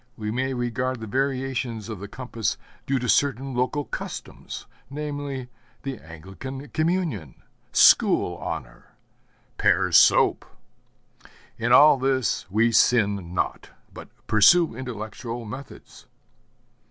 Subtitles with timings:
[0.17, 2.57] We may regard the variations of the compass
[2.87, 5.47] due to certain local customs, namely,
[5.83, 8.95] the Anglican communion, school honor,
[9.59, 10.43] Pears' soap.
[11.59, 16.07] In all this we sin not, but pursue intellectual methods.